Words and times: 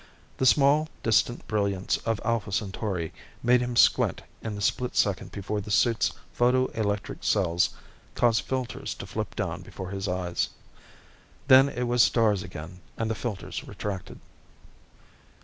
The 0.37 0.47
small, 0.47 0.89
distant 1.03 1.45
brilliance 1.47 1.97
of 1.97 2.19
Alpha 2.25 2.51
Centauri 2.51 3.13
made 3.43 3.61
him 3.61 3.75
squint 3.75 4.23
in 4.41 4.55
the 4.55 4.59
split 4.61 4.95
second 4.95 5.31
before 5.31 5.61
the 5.61 5.69
suit's 5.69 6.11
photoelectric 6.35 7.23
cells 7.23 7.69
caused 8.15 8.41
filters 8.41 8.95
to 8.95 9.05
flip 9.05 9.35
down 9.35 9.61
before 9.61 9.91
his 9.91 10.07
eyes. 10.07 10.49
Then 11.47 11.69
it 11.69 11.83
was 11.83 12.01
stars 12.01 12.41
again, 12.41 12.79
and 12.97 13.11
the 13.11 13.13
filters 13.13 13.63
retracted. 13.63 14.19